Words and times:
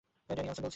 Danny, 0.27 0.41
Anson 0.43 0.61
বলছি। 0.63 0.69